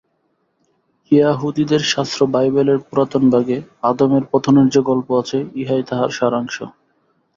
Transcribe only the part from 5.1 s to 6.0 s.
আছে, ইহাই